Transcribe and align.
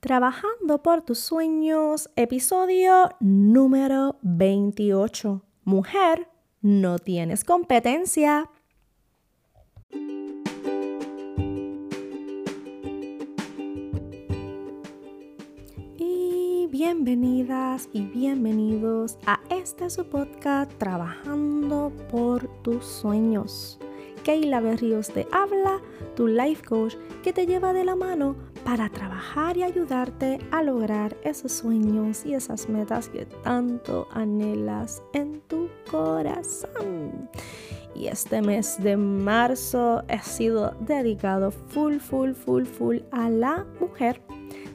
Trabajando 0.00 0.80
por 0.80 1.02
tus 1.02 1.18
sueños, 1.18 2.08
episodio 2.14 3.10
número 3.18 4.16
28. 4.22 5.42
Mujer, 5.64 6.28
no 6.62 7.00
tienes 7.00 7.42
competencia. 7.42 8.48
Y 15.96 16.68
bienvenidas 16.70 17.88
y 17.92 18.02
bienvenidos 18.02 19.18
a 19.26 19.40
este 19.50 19.90
su 19.90 20.08
podcast 20.08 20.72
Trabajando 20.78 21.92
por 22.08 22.46
tus 22.62 22.86
sueños. 22.86 23.80
Keila 24.28 24.60
Berrios 24.60 25.08
te 25.08 25.26
habla, 25.32 25.80
tu 26.14 26.26
life 26.26 26.62
coach 26.62 26.96
que 27.22 27.32
te 27.32 27.46
lleva 27.46 27.72
de 27.72 27.82
la 27.82 27.96
mano 27.96 28.36
para 28.62 28.90
trabajar 28.90 29.56
y 29.56 29.62
ayudarte 29.62 30.38
a 30.50 30.62
lograr 30.62 31.16
esos 31.24 31.50
sueños 31.50 32.26
y 32.26 32.34
esas 32.34 32.68
metas 32.68 33.08
que 33.08 33.24
tanto 33.24 34.06
anhelas 34.12 35.02
en 35.14 35.40
tu 35.48 35.70
corazón. 35.90 37.30
Y 37.94 38.08
este 38.08 38.42
mes 38.42 38.76
de 38.82 38.98
marzo 38.98 40.02
ha 40.06 40.22
sido 40.22 40.72
dedicado 40.80 41.50
full, 41.50 41.96
full, 41.96 42.32
full, 42.32 42.64
full 42.64 42.98
a 43.10 43.30
la 43.30 43.64
mujer 43.80 44.20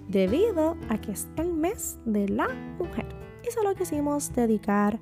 debido 0.07 0.77
a 0.89 0.99
que 0.99 1.11
es 1.11 1.27
el 1.35 1.53
mes 1.53 1.99
de 2.05 2.27
la 2.27 2.47
mujer. 2.79 3.05
Y 3.47 3.51
solo 3.51 3.75
quisimos 3.75 4.33
dedicar 4.33 4.99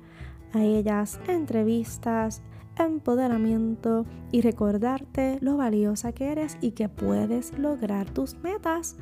a 0.52 0.62
ellas 0.62 1.18
entrevistas, 1.26 2.42
empoderamiento 2.78 4.06
y 4.30 4.40
recordarte 4.40 5.38
lo 5.40 5.56
valiosa 5.56 6.12
que 6.12 6.32
eres 6.32 6.58
y 6.60 6.72
que 6.72 6.88
puedes 6.88 7.56
lograr 7.58 8.10
tus 8.10 8.36
metas. 8.38 8.96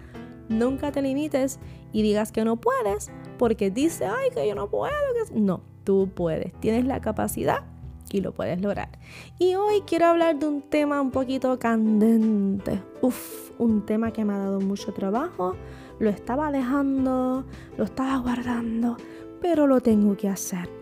Nunca 0.48 0.90
te 0.90 1.02
limites 1.02 1.60
y 1.92 2.02
digas 2.02 2.32
que 2.32 2.44
no 2.44 2.56
puedes 2.56 3.10
porque 3.38 3.70
dice, 3.70 4.06
ay, 4.06 4.30
que 4.34 4.46
yo 4.48 4.54
no 4.54 4.68
puedo. 4.68 4.92
No, 5.34 5.62
tú 5.84 6.10
puedes, 6.14 6.52
tienes 6.60 6.84
la 6.84 7.00
capacidad 7.00 7.64
y 8.10 8.20
lo 8.20 8.32
puedes 8.32 8.60
lograr. 8.60 8.98
Y 9.38 9.54
hoy 9.54 9.82
quiero 9.86 10.06
hablar 10.06 10.38
de 10.38 10.46
un 10.46 10.62
tema 10.62 11.00
un 11.00 11.10
poquito 11.10 11.58
candente. 11.58 12.82
Uf, 13.02 13.52
un 13.58 13.86
tema 13.86 14.12
que 14.12 14.24
me 14.24 14.32
ha 14.32 14.38
dado 14.38 14.60
mucho 14.60 14.92
trabajo. 14.92 15.54
Lo 15.98 16.10
estaba 16.10 16.50
dejando, 16.50 17.44
lo 17.76 17.84
estaba 17.84 18.18
guardando, 18.18 18.96
pero 19.40 19.66
lo 19.66 19.80
tengo 19.80 20.16
que 20.16 20.28
hacer. 20.28 20.79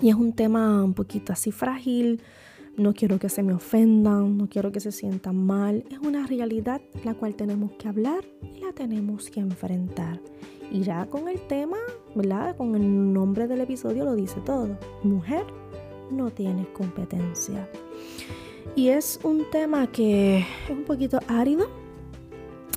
Y 0.00 0.10
es 0.10 0.14
un 0.14 0.32
tema 0.32 0.84
un 0.84 0.92
poquito 0.92 1.32
así 1.32 1.52
frágil, 1.52 2.20
no 2.76 2.92
quiero 2.92 3.18
que 3.18 3.30
se 3.30 3.42
me 3.42 3.54
ofendan, 3.54 4.36
no 4.36 4.48
quiero 4.48 4.70
que 4.70 4.80
se 4.80 4.92
sientan 4.92 5.46
mal. 5.46 5.84
Es 5.90 5.98
una 5.98 6.26
realidad 6.26 6.82
la 7.04 7.14
cual 7.14 7.34
tenemos 7.34 7.72
que 7.72 7.88
hablar 7.88 8.24
y 8.54 8.60
la 8.60 8.72
tenemos 8.72 9.30
que 9.30 9.40
enfrentar. 9.40 10.20
Y 10.70 10.82
ya 10.82 11.06
con 11.06 11.28
el 11.28 11.40
tema, 11.46 11.78
¿verdad? 12.14 12.54
Con 12.56 12.74
el 12.74 13.12
nombre 13.14 13.46
del 13.46 13.62
episodio 13.62 14.04
lo 14.04 14.14
dice 14.14 14.40
todo. 14.44 14.78
Mujer, 15.02 15.44
no 16.10 16.30
tienes 16.30 16.66
competencia. 16.68 17.66
Y 18.74 18.88
es 18.88 19.18
un 19.22 19.50
tema 19.50 19.90
que 19.90 20.40
es 20.40 20.70
un 20.70 20.84
poquito 20.84 21.18
árido, 21.28 21.70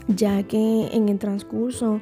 ya 0.08 0.44
que 0.44 0.88
en 0.94 1.10
el 1.10 1.20
transcurso 1.20 2.00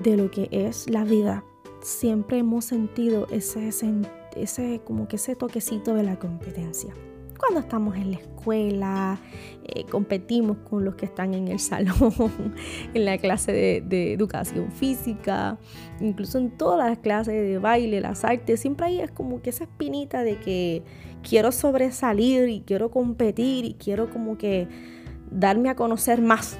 de 0.00 0.16
lo 0.16 0.30
que 0.30 0.48
es 0.52 0.88
la 0.88 1.02
vida, 1.02 1.42
siempre 1.80 2.38
hemos 2.38 2.66
sentido 2.66 3.26
ese 3.30 3.72
sentido 3.72 4.23
ese, 4.36 4.80
como 4.84 5.08
que 5.08 5.16
ese 5.16 5.36
toquecito 5.36 5.94
de 5.94 6.02
la 6.02 6.18
competencia. 6.18 6.92
Cuando 7.38 7.60
estamos 7.60 7.96
en 7.96 8.12
la 8.12 8.16
escuela, 8.18 9.18
eh, 9.64 9.84
competimos 9.90 10.58
con 10.58 10.84
los 10.84 10.94
que 10.94 11.04
están 11.04 11.34
en 11.34 11.48
el 11.48 11.58
salón, 11.58 12.12
en 12.94 13.04
la 13.04 13.18
clase 13.18 13.52
de, 13.52 13.82
de, 13.86 14.12
educación 14.12 14.70
física, 14.70 15.58
incluso 16.00 16.38
en 16.38 16.56
todas 16.56 16.88
las 16.88 16.98
clases 16.98 17.34
de 17.34 17.58
baile, 17.58 18.00
las 18.00 18.24
artes, 18.24 18.60
siempre 18.60 18.86
hay 18.86 19.00
es 19.00 19.10
como 19.10 19.42
que 19.42 19.50
esa 19.50 19.64
espinita 19.64 20.22
de 20.22 20.38
que 20.38 20.84
quiero 21.28 21.50
sobresalir 21.52 22.48
y 22.48 22.60
quiero 22.60 22.90
competir 22.90 23.64
y 23.64 23.74
quiero 23.74 24.10
como 24.10 24.38
que 24.38 24.68
darme 25.30 25.68
a 25.68 25.74
conocer 25.74 26.22
más. 26.22 26.56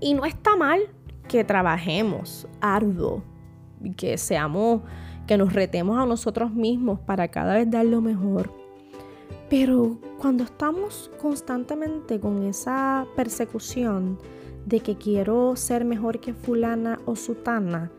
Y 0.00 0.14
no 0.14 0.24
está 0.24 0.56
mal 0.56 0.80
que 1.28 1.44
trabajemos 1.44 2.48
arduo 2.60 3.22
que 3.96 4.18
seamos 4.18 4.82
que 5.30 5.38
nos 5.38 5.52
retemos 5.52 5.96
a 5.96 6.06
nosotros 6.06 6.52
mismos 6.52 6.98
para 6.98 7.28
cada 7.28 7.54
vez 7.54 7.70
dar 7.70 7.86
lo 7.86 8.00
mejor. 8.00 8.52
Pero 9.48 10.00
cuando 10.18 10.42
estamos 10.42 11.08
constantemente 11.22 12.18
con 12.18 12.42
esa 12.42 13.06
persecución 13.14 14.18
de 14.66 14.80
que 14.80 14.96
quiero 14.96 15.54
ser 15.54 15.84
mejor 15.84 16.18
que 16.18 16.34
fulana 16.34 16.98
o 17.06 17.14
sutana 17.14 17.92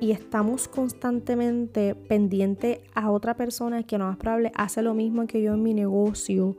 y 0.00 0.12
estamos 0.12 0.66
constantemente 0.66 1.94
pendiente 1.94 2.80
a 2.94 3.10
otra 3.10 3.36
persona 3.36 3.82
que 3.82 3.98
no 3.98 4.06
más 4.06 4.16
probable 4.16 4.50
hace 4.54 4.80
lo 4.80 4.94
mismo 4.94 5.26
que 5.26 5.42
yo 5.42 5.52
en 5.52 5.62
mi 5.62 5.74
negocio 5.74 6.56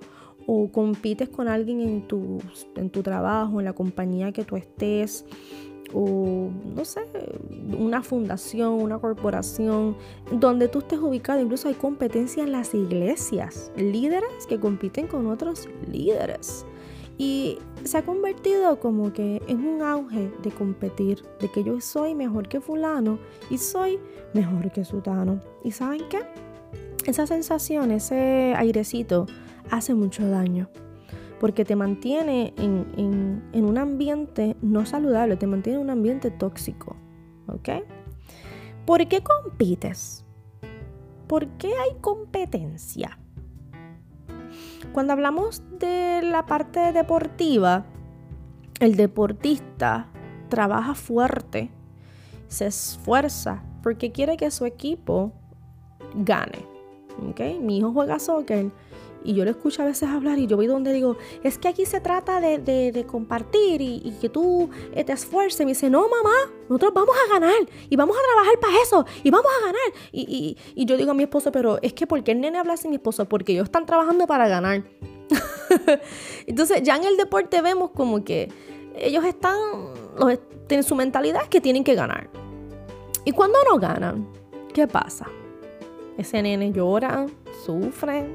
o 0.51 0.71
compites 0.71 1.29
con 1.29 1.47
alguien 1.47 1.79
en 1.79 2.07
tu, 2.07 2.39
en 2.75 2.89
tu 2.89 3.03
trabajo, 3.03 3.59
en 3.59 3.65
la 3.65 3.73
compañía 3.73 4.31
que 4.31 4.43
tú 4.43 4.55
estés 4.55 5.23
o 5.93 6.49
no 6.75 6.85
sé, 6.85 7.01
una 7.77 8.01
fundación, 8.01 8.73
una 8.73 8.97
corporación, 8.97 9.95
donde 10.31 10.67
tú 10.67 10.79
estés 10.79 10.97
ubicado. 10.99 11.39
Incluso 11.39 11.67
hay 11.67 11.75
competencia 11.75 12.43
en 12.43 12.51
las 12.51 12.73
iglesias, 12.73 13.71
líderes 13.75 14.47
que 14.47 14.59
compiten 14.59 15.05
con 15.05 15.27
otros 15.27 15.69
líderes. 15.87 16.65
Y 17.19 17.59
se 17.83 17.99
ha 17.99 18.01
convertido 18.03 18.79
como 18.79 19.13
que 19.13 19.43
en 19.47 19.67
un 19.67 19.83
auge 19.83 20.31
de 20.41 20.49
competir, 20.49 21.21
de 21.39 21.51
que 21.51 21.63
yo 21.63 21.79
soy 21.79 22.15
mejor 22.15 22.47
que 22.47 22.59
fulano 22.59 23.19
y 23.51 23.59
soy 23.59 23.99
mejor 24.33 24.71
que 24.71 24.83
sutano. 24.83 25.41
¿Y 25.63 25.71
saben 25.71 26.01
qué? 26.09 26.21
Esa 27.05 27.27
sensación, 27.27 27.91
ese 27.91 28.53
airecito, 28.55 29.27
hace 29.71 29.93
mucho 29.93 30.27
daño 30.29 30.69
porque 31.39 31.63
te 31.65 31.75
mantiene 31.75 32.53
en, 32.57 33.41
un 33.53 33.77
ambiente 33.77 34.57
no 34.61 34.85
saludable, 34.85 35.37
te 35.37 35.47
mantiene 35.47 35.77
en 35.79 35.85
un 35.85 35.89
ambiente 35.89 36.31
tóxico. 36.31 36.95
¿Ok? 37.47 37.69
¿Por 38.85 39.07
qué 39.07 39.23
compites? 39.23 40.25
¿Por 41.27 41.47
qué 41.57 41.69
hay 41.69 41.99
competencia? 42.01 43.17
Cuando 44.91 45.13
hablamos 45.13 45.63
de 45.79 46.21
la 46.23 46.45
parte 46.45 46.91
deportiva, 46.91 47.85
el 48.79 48.95
deportista 48.95 50.07
trabaja 50.49 50.95
fuerte, 50.95 51.71
se 52.47 52.67
esfuerza 52.67 53.63
porque 53.81 54.11
quiere 54.11 54.35
que 54.35 54.51
su 54.51 54.65
equipo 54.65 55.31
gane. 56.15 56.65
¿Okay? 57.29 57.59
Mi 57.59 57.77
hijo 57.77 57.91
juega 57.93 58.19
soccer 58.19 58.71
y 59.23 59.33
yo 59.33 59.43
le 59.43 59.51
escucho 59.51 59.81
a 59.81 59.85
veces 59.85 60.09
hablar 60.09 60.39
y 60.39 60.47
yo 60.47 60.55
voy 60.55 60.67
donde 60.67 60.93
digo, 60.93 61.17
es 61.43 61.57
que 61.57 61.67
aquí 61.67 61.85
se 61.85 61.99
trata 61.99 62.39
de, 62.39 63.05
compartir 63.07 63.81
y, 63.81 64.17
que 64.21 64.29
tú 64.29 64.69
eh, 64.93 65.03
te 65.03 65.13
esfuerces. 65.13 65.61
Y 65.61 65.65
me 65.65 65.71
dice, 65.71 65.89
no, 65.89 66.07
mamá, 66.07 66.51
nosotros 66.69 66.93
vamos 66.93 67.15
a 67.25 67.33
ganar 67.33 67.69
y 67.89 67.95
vamos 67.95 68.15
a 68.17 68.33
trabajar 68.33 68.59
para 68.59 68.81
eso 68.81 69.05
y 69.23 69.29
vamos 69.29 69.51
a 69.59 69.65
ganar. 69.65 69.81
Y, 70.11 70.57
yo 70.75 70.97
digo 70.97 71.11
a 71.11 71.13
mi 71.13 71.23
esposo, 71.23 71.51
pero 71.51 71.79
es 71.81 71.93
que 71.93 72.07
¿por 72.07 72.23
qué 72.23 72.31
el 72.31 72.41
nene 72.41 72.57
habla 72.57 72.73
así 72.73 72.87
mi 72.87 72.95
esposo? 72.95 73.25
Porque 73.27 73.53
ellos 73.53 73.65
están 73.65 73.85
trabajando 73.85 74.25
para 74.27 74.47
ganar. 74.47 74.83
Entonces 76.47 76.81
ya 76.83 76.95
en 76.95 77.03
el 77.03 77.17
deporte 77.17 77.61
vemos 77.61 77.91
como 77.91 78.23
que 78.23 78.49
ellos 78.95 79.23
están, 79.25 79.57
tienen 80.67 80.83
su 80.83 80.95
mentalidad 80.95 81.47
que 81.47 81.61
tienen 81.61 81.83
que 81.83 81.95
ganar. 81.95 82.29
Y 83.25 83.31
cuando 83.31 83.59
no 83.69 83.77
ganan, 83.77 84.27
¿qué 84.73 84.87
pasa? 84.87 85.27
Ese 86.17 86.41
nene 86.41 86.71
llora, 86.71 87.27
sufre, 87.65 88.25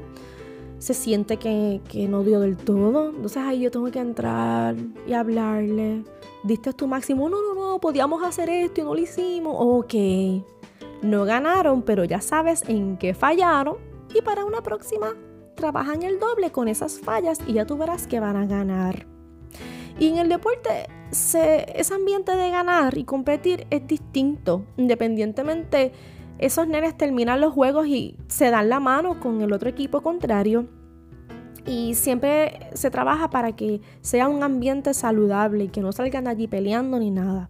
se 0.84 0.92
siente 0.92 1.38
que, 1.38 1.80
no 2.10 2.22
dio 2.24 2.40
del 2.40 2.58
todo. 2.58 3.08
Entonces 3.08 3.38
ahí 3.38 3.60
yo 3.60 3.70
tengo 3.70 3.90
que 3.90 4.00
entrar 4.00 4.76
y 5.06 5.14
hablarle. 5.14 6.04
Diste 6.42 6.74
tu 6.74 6.86
máximo. 6.86 7.31
No, 7.31 7.38
no, 7.40 7.54
no, 7.54 7.81
podíamos 7.81 8.22
hacer 8.22 8.50
esto 8.50 8.82
y 8.82 8.84
no 8.84 8.94
lo 8.94 9.00
hicimos. 9.00 9.56
Ok. 9.58 9.94
No 11.00 11.25
ganaron, 11.25 11.81
pero 11.81 12.04
ya 12.04 12.20
sabes 12.20 12.64
en 12.69 12.98
qué 12.98 13.14
fallaron. 13.14 13.76
Y 14.14 14.20
para 14.20 14.44
una 14.44 14.60
próxima, 14.60 15.14
trabajan 15.54 16.02
el 16.02 16.19
doble 16.19 16.52
con 16.52 16.69
esas 16.69 17.00
fallas 17.00 17.38
y 17.46 17.54
ya 17.54 17.64
tú 17.64 17.78
verás 17.78 18.06
que 18.06 18.20
van 18.20 18.37
a 18.37 18.44
ganar. 18.44 19.06
Y 19.98 20.08
en 20.08 20.19
el 20.19 20.28
deporte, 20.28 20.87
ese 21.10 21.94
ambiente 21.94 22.37
de 22.37 22.50
ganar 22.50 22.98
y 22.98 23.04
competir 23.04 23.66
es 23.70 23.87
distinto, 23.87 24.66
independientemente 24.76 25.92
esos 26.38 26.66
nenes 26.66 26.96
terminan 26.96 27.40
los 27.40 27.52
juegos 27.52 27.86
y 27.86 28.16
se 28.28 28.50
dan 28.50 28.69
la 28.69 28.81
mano 28.81 29.20
con 29.20 29.40
el 29.42 29.52
otro 29.52 29.69
equipo 29.69 30.00
contrario. 30.02 30.66
Y 31.66 31.94
siempre 31.94 32.70
se 32.75 32.90
trabaja 32.90 33.31
para 33.31 33.52
que 33.56 33.81
sea 34.00 34.28
un 34.28 34.42
ambiente 34.42 34.92
saludable 34.92 35.64
y 35.64 35.69
que 35.69 35.81
no 35.81 35.92
salgan 35.92 36.28
allí 36.28 36.46
peleando 36.46 36.98
ni 36.98 37.10
nada. 37.10 37.48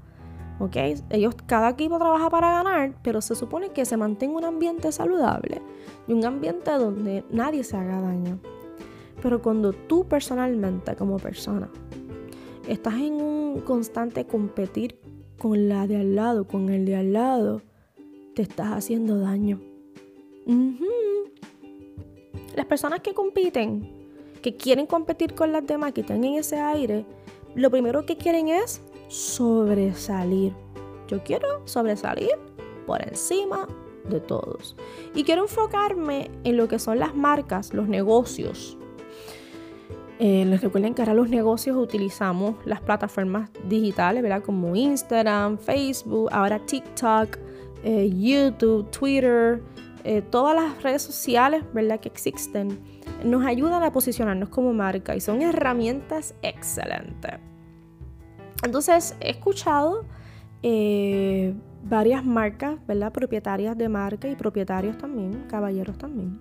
¿Ok? 0.60 0.76
Ellos, 1.10 1.34
cada 1.46 1.70
equipo 1.70 1.98
trabaja 1.98 2.30
para 2.30 2.52
ganar, 2.52 2.94
pero 3.02 3.20
se 3.20 3.34
supone 3.34 3.70
que 3.70 3.84
se 3.84 3.96
mantenga 3.96 4.36
un 4.36 4.44
ambiente 4.44 4.92
saludable 4.92 5.60
y 6.06 6.12
un 6.12 6.24
ambiente 6.24 6.70
donde 6.70 7.24
nadie 7.30 7.64
se 7.64 7.76
haga 7.76 8.00
daño. 8.00 8.38
Pero 9.20 9.42
cuando 9.42 9.72
tú 9.72 10.06
personalmente, 10.06 10.94
como 10.94 11.16
persona, 11.16 11.68
estás 12.68 12.94
en 12.94 13.14
un 13.14 13.60
constante 13.62 14.26
competir 14.26 15.00
con 15.38 15.68
la 15.68 15.88
de 15.88 15.96
al 15.96 16.14
lado, 16.14 16.46
con 16.46 16.68
el 16.68 16.84
de 16.84 16.96
al 16.96 17.12
lado, 17.12 17.62
te 18.34 18.42
estás 18.42 18.72
haciendo 18.72 19.18
daño. 19.18 19.60
Las 22.54 22.66
personas 22.66 23.00
que 23.00 23.14
compiten, 23.14 23.88
que 24.42 24.56
quieren 24.56 24.86
competir 24.86 25.34
con 25.34 25.52
las 25.52 25.66
demás, 25.66 25.92
que 25.92 26.02
están 26.02 26.22
en 26.24 26.34
ese 26.34 26.58
aire, 26.58 27.06
lo 27.54 27.70
primero 27.70 28.04
que 28.04 28.16
quieren 28.16 28.48
es 28.48 28.82
sobresalir. 29.08 30.52
Yo 31.08 31.22
quiero 31.22 31.66
sobresalir 31.66 32.32
por 32.86 33.02
encima 33.06 33.66
de 34.08 34.20
todos. 34.20 34.76
Y 35.14 35.24
quiero 35.24 35.42
enfocarme 35.42 36.30
en 36.44 36.56
lo 36.56 36.68
que 36.68 36.78
son 36.78 36.98
las 36.98 37.14
marcas, 37.14 37.72
los 37.72 37.88
negocios. 37.88 38.76
Eh, 40.18 40.44
les 40.44 40.60
recuerden 40.60 40.94
que 40.94 41.02
ahora 41.02 41.14
los 41.14 41.28
negocios 41.28 41.76
utilizamos 41.76 42.54
las 42.64 42.80
plataformas 42.80 43.50
digitales, 43.68 44.22
¿verdad? 44.22 44.42
Como 44.42 44.76
Instagram, 44.76 45.58
Facebook, 45.58 46.28
ahora 46.30 46.58
TikTok, 46.58 47.38
eh, 47.84 48.10
YouTube, 48.10 48.90
Twitter, 48.90 49.62
eh, 50.04 50.22
todas 50.22 50.56
las 50.56 50.82
redes 50.82 51.02
sociales, 51.02 51.62
¿verdad? 51.72 52.00
Que 52.00 52.08
existen, 52.08 52.80
nos 53.24 53.44
ayudan 53.44 53.82
a 53.82 53.92
posicionarnos 53.92 54.48
como 54.48 54.72
marca 54.72 55.14
y 55.14 55.20
son 55.20 55.42
herramientas 55.42 56.34
excelentes. 56.42 57.34
Entonces, 58.62 59.16
he 59.20 59.30
escuchado 59.30 60.06
eh, 60.62 61.54
varias 61.82 62.24
marcas, 62.24 62.78
¿verdad? 62.86 63.12
Propietarias 63.12 63.76
de 63.76 63.88
marca 63.90 64.28
y 64.28 64.34
propietarios 64.34 64.96
también, 64.96 65.44
caballeros 65.48 65.98
también. 65.98 66.40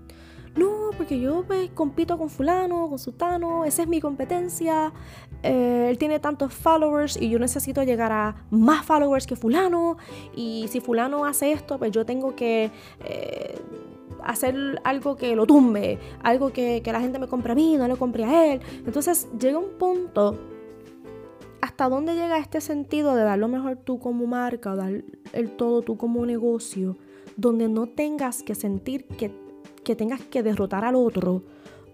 No, 0.56 0.92
porque 0.96 1.20
yo 1.20 1.44
pues, 1.48 1.72
compito 1.72 2.18
con 2.18 2.30
fulano, 2.30 2.88
con 2.88 3.00
sultano, 3.00 3.66
esa 3.66 3.82
es 3.84 3.88
mi 3.88 4.00
competencia. 4.00 4.94
Eh, 5.42 5.88
él 5.90 5.98
tiene 5.98 6.20
tantos 6.20 6.54
followers 6.54 7.20
y 7.20 7.30
yo 7.30 7.40
necesito 7.40 7.82
llegar 7.84 8.12
a 8.12 8.46
más 8.52 8.86
followers 8.86 9.26
que 9.26 9.36
fulano. 9.36 9.98
Y 10.36 10.68
si 10.70 10.80
fulano 10.80 11.26
hace 11.26 11.52
esto, 11.52 11.80
pues 11.80 11.92
yo 11.92 12.06
tengo 12.06 12.36
que 12.36 12.72
eh, 13.04 13.56
hacer 14.24 14.80
algo 14.84 15.16
que 15.16 15.36
lo 15.36 15.48
tumbe, 15.48 15.98
algo 16.22 16.54
que, 16.54 16.82
que 16.84 16.92
la 16.92 17.02
gente 17.02 17.18
me 17.18 17.28
compre 17.28 17.54
a 17.54 17.56
mí, 17.56 17.76
no 17.78 17.88
le 17.88 17.96
compre 17.96 18.24
a 18.24 18.54
él. 18.54 18.62
Entonces 18.86 19.28
llega 19.40 19.58
un 19.58 19.72
punto 19.80 20.38
¿Hasta 21.64 21.88
dónde 21.88 22.14
llega 22.14 22.38
este 22.40 22.60
sentido 22.60 23.16
de 23.16 23.24
dar 23.24 23.40
lo 23.40 23.48
mejor 23.48 23.78
tú 23.78 23.98
como 23.98 24.28
marca, 24.28 24.76
dar 24.76 25.02
el 25.32 25.56
todo 25.56 25.82
tú 25.82 25.96
como 25.96 26.26
negocio, 26.26 26.98
donde 27.38 27.70
no 27.70 27.88
tengas 27.88 28.44
que 28.44 28.54
sentir 28.54 29.08
que, 29.08 29.32
que 29.84 29.96
tengas 29.96 30.22
que 30.22 30.44
derrotar 30.44 30.86
al 30.86 30.96
otro 30.96 31.44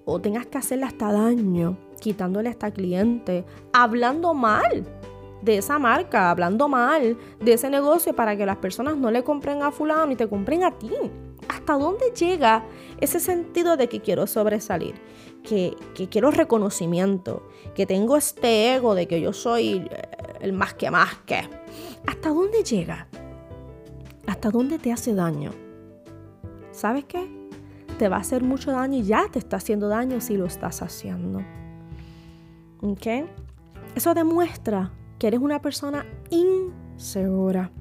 o 0.05 0.19
tengas 0.19 0.45
que 0.45 0.57
hacerle 0.57 0.85
hasta 0.85 1.11
daño, 1.11 1.77
quitándole 1.99 2.49
hasta 2.49 2.71
cliente, 2.71 3.45
hablando 3.73 4.33
mal 4.33 4.85
de 5.41 5.57
esa 5.57 5.79
marca, 5.79 6.31
hablando 6.31 6.67
mal 6.67 7.17
de 7.39 7.53
ese 7.53 7.69
negocio 7.69 8.15
para 8.15 8.35
que 8.35 8.45
las 8.45 8.57
personas 8.57 8.97
no 8.97 9.11
le 9.11 9.23
compren 9.23 9.61
a 9.63 9.71
fulano 9.71 10.11
y 10.11 10.15
te 10.15 10.27
compren 10.27 10.63
a 10.63 10.71
ti? 10.71 10.91
¿Hasta 11.47 11.73
dónde 11.73 12.11
llega 12.11 12.63
ese 12.99 13.19
sentido 13.19 13.77
de 13.77 13.87
que 13.87 14.01
quiero 14.01 14.27
sobresalir? 14.27 14.95
que, 15.43 15.75
quiero 16.09 16.31
reconocimiento, 16.31 17.43
que 17.75 17.85
tengo 17.85 18.17
este 18.17 18.75
ego 18.75 18.95
de 18.95 19.07
que 19.07 19.21
yo 19.21 19.33
soy 19.33 19.87
eh, 19.89 20.01
el 20.41 20.53
más 20.53 20.73
que 20.73 20.91
más 20.91 21.15
que. 21.25 21.41
¿Hasta 22.07 22.29
dónde 22.29 22.63
llega? 22.63 23.07
¿Hasta 24.27 24.49
dónde 24.49 24.79
te 24.79 24.91
hace 24.91 25.13
daño? 25.13 25.51
¿Sabes 26.71 27.05
qué? 27.05 27.38
Te 27.99 28.07
va 28.07 28.15
a 28.15 28.21
hacer 28.21 28.43
mucho 28.45 28.71
daño 28.71 28.97
y 28.97 29.03
ya 29.03 29.27
te 29.29 29.39
está 29.39 29.57
haciendo 29.57 29.89
daño 29.89 30.21
si 30.21 30.37
lo 30.37 30.45
estás 30.45 30.81
haciendo. 30.81 31.43
¿Ok? 32.81 33.27
Eso 33.93 34.13
demuestra 34.13 34.93
que 35.19 35.27
eres 35.27 35.41
una 35.41 35.61
persona 35.61 36.05
insegura. 36.29 37.71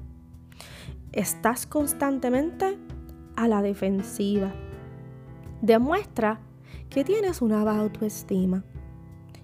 Estás 1.13 1.65
constantemente 1.65 2.77
a 3.37 3.47
la 3.47 3.61
defensiva. 3.61 4.51
Demuestra 5.61 6.41
que 6.89 7.05
tienes 7.05 7.41
una 7.41 7.63
baja 7.63 7.79
autoestima 7.79 8.65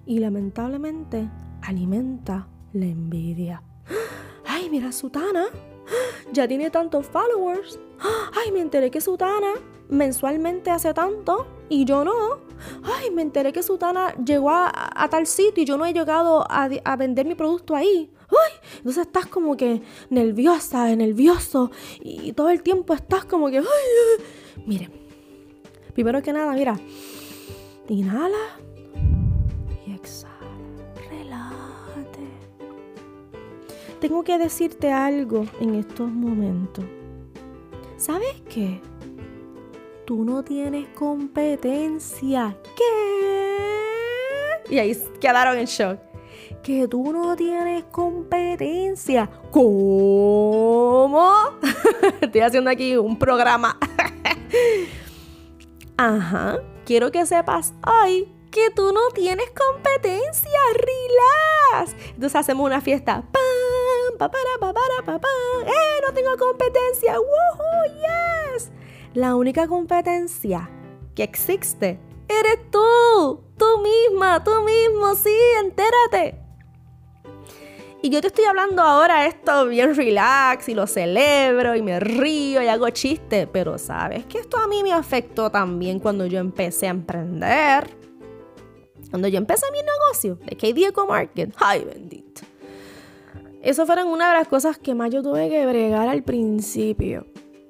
y 0.06 0.20
lamentablemente 0.20 1.30
alimenta 1.62 2.50
la 2.74 2.86
envidia. 2.86 3.64
¡Ay, 4.46 4.70
mira 4.70 4.92
Sutana! 4.92 5.46
Ya 6.34 6.50
tiene 6.50 6.70
tantos 6.70 7.06
followers. 7.06 7.80
¡Ay, 8.44 8.52
me 8.52 8.60
enteré 8.60 8.92
que 8.92 9.00
Sutana 9.00 9.54
mensualmente 9.90 10.72
hace 10.72 10.94
tanto 10.94 11.48
y 11.70 11.86
yo 11.86 12.04
no! 12.04 12.46
¡Ay, 12.84 13.12
me 13.12 13.22
enteré 13.22 13.52
que 13.52 13.64
Sutana 13.64 14.16
llegó 14.16 14.50
a, 14.50 15.08
tal 15.10 15.28
sitio 15.28 15.64
y 15.64 15.66
yo 15.66 15.78
no 15.78 15.86
he 15.86 15.94
llegado 15.94 16.46
a, 16.50 16.96
vender 16.98 17.26
mi 17.26 17.36
producto 17.36 17.76
ahí! 17.76 18.12
¡Ay! 18.30 18.78
Entonces 18.78 19.06
estás 19.06 19.28
como 19.28 19.56
que 19.56 19.82
nerviosa, 20.10 20.96
nervioso 20.96 21.72
y 22.02 22.34
todo 22.34 22.50
el 22.50 22.64
tiempo 22.64 22.94
estás 22.94 23.26
como 23.26 23.50
que... 23.50 23.60
¡Ay! 23.60 24.26
Miren, 24.66 24.92
primero 25.94 26.22
que 26.22 26.34
nada, 26.34 26.54
mira, 26.54 26.76
Inhala 27.88 28.58
y 29.86 29.94
exhala. 29.94 30.34
Relájate. 31.10 32.28
Tengo 34.02 34.24
que 34.24 34.40
decirte 34.40 34.92
algo 34.92 35.46
en 35.60 35.76
estos 35.76 36.10
momentos. 36.10 36.84
¿Sabes 37.98 38.42
qué? 38.50 38.82
Tú 40.06 40.24
no 40.24 40.44
tienes 40.44 40.88
competencia. 40.90 42.56
¿Qué? 42.76 44.64
Y 44.70 44.80
ahí 44.80 44.96
quedaron 45.20 45.58
en 45.58 45.66
shock. 45.66 46.00
Que 46.64 46.88
tú 46.88 47.12
no 47.12 47.36
tienes 47.36 47.84
competencia. 47.86 49.30
¿Cómo? 49.52 51.34
Estoy 52.22 52.42
haciendo 52.42 52.70
aquí 52.70 52.98
un 52.98 53.18
programa. 53.18 53.78
Ajá 55.98 56.60
quiero 56.86 57.12
que 57.12 57.26
sepas 57.26 57.74
hoy 57.86 58.32
que 58.52 58.70
tú 58.70 58.94
no 58.94 59.10
tienes 59.14 59.48
competencia. 59.52 60.60
Relax. 60.74 61.96
Entonces 62.10 62.36
hacemos 62.36 62.66
una 62.66 62.80
fiesta. 62.80 63.24
¡Pam! 63.32 64.18
Pa, 64.18 64.32
para, 64.32 64.50
pa, 64.60 64.74
para, 64.74 65.20
pa, 65.20 65.28
¡Eh! 65.66 66.02
No 66.08 66.14
tengo 66.14 66.38
competencia. 66.38 66.85
La 69.16 69.38
única 69.38 69.66
competencia 69.66 70.70
que 71.16 71.24
existe 71.24 72.02
eres 72.28 72.70
tú. 72.70 73.42
Tú 73.58 73.66
misma, 73.82 74.44
tú 74.44 74.52
mismo. 74.62 75.16
Sí, 75.16 75.34
entérate. 75.64 76.38
Y 78.02 78.10
yo 78.10 78.20
te 78.20 78.28
estoy 78.28 78.44
hablando 78.44 78.82
ahora 78.82 79.26
esto 79.26 79.68
bien 79.68 79.96
relax 79.96 80.68
y 80.68 80.74
lo 80.74 80.86
celebro 80.86 81.78
y 81.78 81.82
me 81.82 82.02
río 82.02 82.62
y 82.62 82.68
hago 82.68 82.90
chiste, 82.90 83.48
pero 83.48 83.78
sabes 83.78 84.26
que 84.26 84.40
esto 84.40 84.58
a 84.58 84.68
mí 84.68 84.84
me 84.84 84.92
afectó 84.92 85.50
también 85.50 86.00
cuando 86.00 86.26
yo 86.26 86.40
empecé 86.40 86.88
a 86.88 86.90
emprender. 86.90 87.90
Cuando 89.10 89.30
yo 89.30 89.38
empecé 89.38 89.66
mi 89.72 89.80
negocio 89.80 90.38
de 90.46 90.58
KD 90.58 90.90
Eco 90.90 91.08
Market. 91.08 91.56
¡Ay, 91.56 91.86
bendito! 91.86 92.42
Eso 93.62 93.86
fueron 93.86 94.10
una 94.10 94.34
de 94.34 94.40
las 94.40 94.50
cosas 94.50 94.78
que 94.78 94.94
más 94.94 95.10
yo 95.10 95.24
tuve 95.24 95.48
que 95.48 95.66
bregar 95.66 96.10
al 96.10 96.22
principio. 96.22 97.26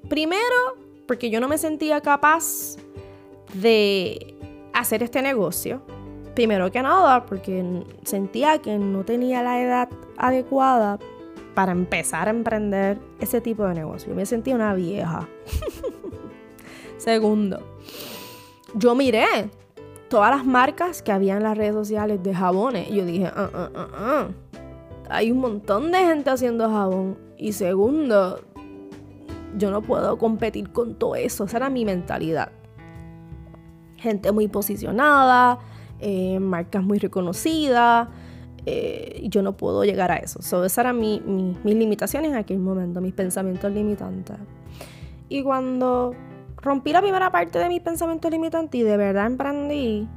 Primero, 0.09 0.84
porque 1.07 1.29
yo 1.29 1.39
no 1.39 1.47
me 1.47 1.57
sentía 1.57 2.01
capaz 2.01 2.77
de 3.53 4.35
hacer 4.73 5.03
este 5.03 5.21
negocio. 5.21 5.81
Primero 6.33 6.69
que 6.71 6.81
nada, 6.81 7.25
porque 7.25 7.83
sentía 8.03 8.59
que 8.59 8.77
no 8.77 9.05
tenía 9.05 9.41
la 9.41 9.61
edad 9.61 9.89
adecuada 10.17 10.99
para 11.53 11.71
empezar 11.71 12.27
a 12.27 12.31
emprender 12.31 12.99
ese 13.19 13.39
tipo 13.39 13.65
de 13.65 13.73
negocio. 13.73 14.13
Me 14.13 14.25
sentía 14.25 14.55
una 14.55 14.73
vieja. 14.73 15.29
Segundo, 16.97 17.59
yo 18.73 18.95
miré 18.95 19.49
todas 20.09 20.35
las 20.35 20.45
marcas 20.45 21.01
que 21.01 21.11
había 21.11 21.37
en 21.37 21.43
las 21.43 21.57
redes 21.57 21.73
sociales 21.73 22.21
de 22.21 22.35
jabones 22.35 22.89
y 22.89 22.95
yo 22.95 23.05
dije, 23.05 23.27
ah, 23.27 23.49
ah, 23.53 23.69
ah, 23.75 24.27
hay 25.09 25.31
un 25.31 25.39
montón 25.39 25.91
de 25.91 25.99
gente 25.99 26.29
haciendo 26.29 26.69
jabón. 26.69 27.17
Y 27.37 27.53
segundo, 27.53 28.39
yo 29.55 29.71
no 29.71 29.81
puedo 29.81 30.17
competir 30.17 30.71
con 30.71 30.95
todo 30.95 31.15
eso. 31.15 31.45
Esa 31.45 31.57
era 31.57 31.69
mi 31.69 31.85
mentalidad. 31.85 32.51
Gente 33.97 34.31
muy 34.31 34.47
posicionada, 34.47 35.59
eh, 35.99 36.39
marcas 36.39 36.83
muy 36.83 36.99
reconocidas. 36.99 38.09
Eh, 38.65 39.27
yo 39.29 39.41
no 39.41 39.55
puedo 39.57 39.83
llegar 39.83 40.11
a 40.11 40.17
eso. 40.17 40.41
So, 40.41 40.65
esas 40.65 40.79
eran 40.79 40.99
mis 40.99 41.21
limitaciones 41.63 42.31
en 42.31 42.37
aquel 42.37 42.59
momento, 42.59 42.99
mis 43.01 43.13
pensamientos 43.13 43.71
limitantes. 43.71 44.37
Y 45.29 45.43
cuando 45.43 46.13
rompí 46.57 46.91
la 46.91 47.01
primera 47.01 47.31
parte 47.31 47.59
de 47.59 47.69
mis 47.69 47.81
pensamientos 47.81 48.31
limitantes 48.31 48.79
y 48.79 48.83
de 48.83 48.97
verdad 48.97 49.27
emprendí, 49.27 50.07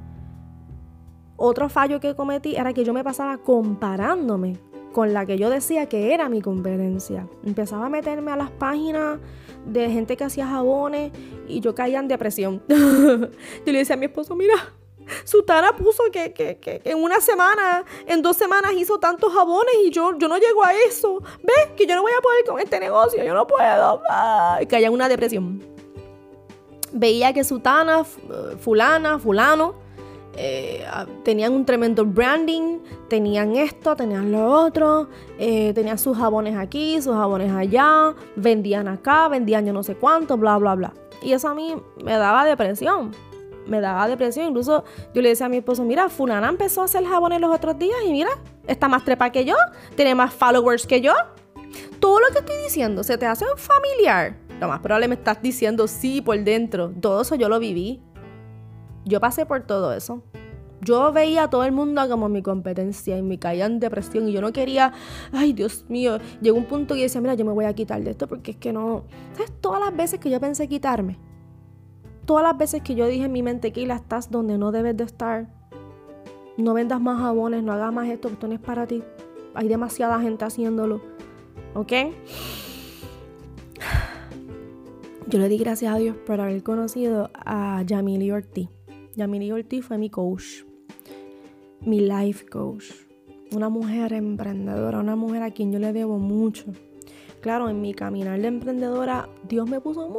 otro 1.36 1.68
fallo 1.68 2.00
que 2.00 2.14
cometí 2.14 2.56
era 2.56 2.72
que 2.72 2.84
yo 2.84 2.92
me 2.92 3.04
pasaba 3.04 3.38
comparándome 3.38 4.58
con 4.92 5.12
la 5.12 5.26
que 5.26 5.38
yo 5.38 5.50
decía 5.50 5.88
que 5.88 6.14
era 6.14 6.28
mi 6.28 6.40
competencia. 6.40 7.28
Empezaba 7.44 7.86
a 7.86 7.88
meterme 7.88 8.32
a 8.32 8.36
las 8.36 8.50
páginas 8.50 9.18
de 9.66 9.90
gente 9.90 10.16
que 10.16 10.24
hacía 10.24 10.46
jabones 10.46 11.12
y 11.46 11.60
yo 11.60 11.74
caía 11.74 11.98
en 11.98 12.08
depresión. 12.08 12.62
yo 12.68 13.72
le 13.72 13.78
decía 13.78 13.94
a 13.94 13.98
mi 13.98 14.06
esposo, 14.06 14.34
mira, 14.34 14.54
Sutana 15.24 15.74
puso 15.76 16.02
que, 16.12 16.32
que, 16.32 16.80
en 16.84 17.02
una 17.02 17.20
semana, 17.20 17.84
en 18.06 18.22
dos 18.22 18.36
semanas 18.36 18.72
hizo 18.76 18.98
tantos 18.98 19.32
jabones 19.32 19.74
y 19.84 19.90
yo, 19.90 20.16
yo 20.18 20.28
no 20.28 20.36
llego 20.38 20.64
a 20.64 20.72
eso. 20.74 21.22
¿Ves? 21.42 21.70
Que 21.76 21.86
yo 21.86 21.94
no 21.94 22.02
voy 22.02 22.12
a 22.16 22.20
poder 22.20 22.44
con 22.44 22.60
este 22.60 22.80
negocio, 22.80 23.22
yo 23.24 23.34
no 23.34 23.46
puedo. 23.46 24.02
Y 24.60 24.66
que 24.66 24.76
haya 24.76 24.90
una 24.90 25.08
depresión. 25.08 25.62
Veía 26.92 27.32
que 27.32 27.44
Sutana, 27.44 28.04
fulana, 28.04 29.18
fulano, 29.18 29.74
eh, 30.40 30.84
tenían 31.24 31.52
un 31.52 31.64
tremendo 31.64 32.04
branding, 32.04 32.78
tenían 33.08 33.56
esto, 33.56 33.96
tenían 33.96 34.30
lo 34.30 34.46
otro, 34.46 35.08
eh, 35.36 35.72
tenían 35.74 35.98
sus 35.98 36.16
jabones 36.16 36.56
aquí, 36.56 37.02
sus 37.02 37.14
jabones 37.14 37.52
allá, 37.52 38.14
vendían 38.36 38.86
acá, 38.86 39.26
vendían 39.26 39.66
yo 39.66 39.72
no 39.72 39.82
sé 39.82 39.96
cuánto, 39.96 40.36
bla, 40.36 40.56
bla, 40.58 40.76
bla. 40.76 40.92
Y 41.22 41.32
eso 41.32 41.48
a 41.48 41.54
mí 41.54 41.74
me 42.04 42.12
daba 42.12 42.44
depresión 42.44 43.10
me 43.66 43.80
daba 43.80 44.08
depresión. 44.08 44.46
Incluso 44.46 44.84
yo 45.12 45.20
le 45.20 45.28
decía 45.28 45.44
a 45.44 45.48
mi 45.48 45.58
esposo, 45.58 45.84
mira, 45.84 46.08
fulana 46.08 46.48
empezó 46.48 46.80
a 46.80 46.84
hacer 46.86 47.04
jabones 47.04 47.38
los 47.40 47.54
otros 47.54 47.78
días 47.78 47.98
y 48.06 48.12
mira, 48.12 48.30
está 48.66 48.88
más 48.88 49.04
trepa 49.04 49.30
que 49.30 49.44
yo, 49.44 49.56
tiene 49.94 50.14
más 50.14 50.32
followers 50.32 50.86
que 50.86 51.02
yo. 51.02 51.12
Todo 52.00 52.20
lo 52.20 52.28
que 52.28 52.38
estoy 52.38 52.56
diciendo 52.62 53.02
se 53.02 53.18
te 53.18 53.26
hace 53.26 53.44
familiar. 53.56 54.36
Lo 54.60 54.68
más 54.68 54.80
probable 54.80 55.08
me 55.08 55.14
estás 55.14 55.40
diciendo 55.40 55.86
sí 55.86 56.20
por 56.20 56.38
dentro. 56.42 56.90
Todo 57.00 57.22
eso 57.22 57.34
yo 57.34 57.48
lo 57.48 57.60
viví. 57.60 58.00
Yo 59.08 59.20
pasé 59.20 59.46
por 59.46 59.62
todo 59.62 59.92
eso. 59.94 60.22
Yo 60.82 61.12
veía 61.12 61.44
a 61.44 61.50
todo 61.50 61.64
el 61.64 61.72
mundo 61.72 62.06
como 62.08 62.28
mi 62.28 62.42
competencia 62.42 63.18
y 63.18 63.22
me 63.22 63.38
caía 63.38 63.66
en 63.66 63.80
depresión 63.80 64.28
y 64.28 64.32
yo 64.32 64.40
no 64.40 64.52
quería, 64.52 64.92
ay 65.32 65.52
Dios 65.52 65.84
mío, 65.88 66.18
llegó 66.40 66.56
un 66.56 66.66
punto 66.66 66.94
que 66.94 67.02
decía, 67.02 67.20
mira, 67.20 67.34
yo 67.34 67.44
me 67.44 67.52
voy 67.52 67.64
a 67.64 67.74
quitar 67.74 68.00
de 68.04 68.12
esto 68.12 68.28
porque 68.28 68.52
es 68.52 68.56
que 68.58 68.72
no, 68.72 69.02
¿sabes? 69.32 69.52
Todas 69.60 69.80
las 69.80 69.96
veces 69.96 70.20
que 70.20 70.30
yo 70.30 70.38
pensé 70.38 70.68
quitarme, 70.68 71.18
todas 72.26 72.44
las 72.44 72.56
veces 72.56 72.82
que 72.82 72.94
yo 72.94 73.06
dije 73.06 73.24
en 73.24 73.32
mi 73.32 73.42
mente, 73.42 73.72
que 73.72 73.82
estás 73.82 74.30
donde 74.30 74.58
no 74.58 74.70
debes 74.70 74.96
de 74.96 75.04
estar. 75.04 75.48
No 76.58 76.74
vendas 76.74 77.00
más 77.00 77.18
jabones, 77.20 77.62
no 77.62 77.72
hagas 77.72 77.92
más 77.92 78.08
esto, 78.08 78.28
esto 78.28 78.48
no 78.48 78.54
es 78.54 78.60
para 78.60 78.86
ti. 78.86 79.02
Hay 79.54 79.68
demasiada 79.68 80.20
gente 80.20 80.44
haciéndolo. 80.44 81.00
¿Ok? 81.74 81.92
Yo 85.28 85.38
le 85.38 85.48
di 85.48 85.56
gracias 85.56 85.94
a 85.94 85.98
Dios 85.98 86.16
por 86.26 86.40
haber 86.40 86.62
conocido 86.62 87.30
a 87.34 87.82
Yamili 87.86 88.30
Ortiz. 88.30 88.68
Yamili 89.18 89.50
Ortiz 89.50 89.84
fue 89.84 89.98
mi 89.98 90.10
coach, 90.10 90.62
mi 91.80 91.98
life 91.98 92.46
coach. 92.46 92.84
Una 93.50 93.68
mujer 93.68 94.12
emprendedora, 94.12 95.00
una 95.00 95.16
mujer 95.16 95.42
a 95.42 95.50
quien 95.50 95.72
yo 95.72 95.80
le 95.80 95.92
debo 95.92 96.18
mucho. 96.18 96.66
Claro, 97.40 97.68
en 97.68 97.80
mi 97.80 97.94
caminar 97.94 98.40
de 98.40 98.46
emprendedora, 98.46 99.28
Dios 99.48 99.68
me 99.68 99.80
puso 99.80 100.16